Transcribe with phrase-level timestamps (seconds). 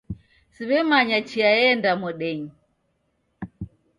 [0.55, 2.49] Siw'emanya chia eenda modenyi